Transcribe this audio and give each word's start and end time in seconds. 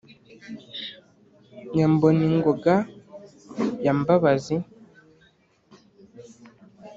ya 1.77 1.87
mboningoga 1.93 2.75
ya 3.85 3.93
mbabazi 3.99 4.55